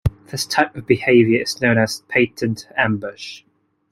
[0.31, 3.43] This type of behaviour is known as a "patent ambush".